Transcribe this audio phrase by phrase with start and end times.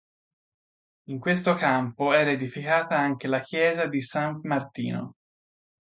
[1.09, 5.13] In questo campo era edificata anche la chiesa di San Martino.